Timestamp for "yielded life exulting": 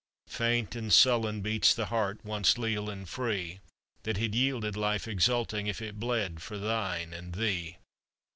4.33-5.67